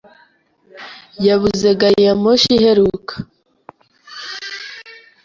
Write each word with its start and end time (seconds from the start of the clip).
Yabuze 1.27 1.67
gari 1.79 2.01
ya 2.07 2.13
moshi 2.21 2.49
iheruka. 2.57 3.13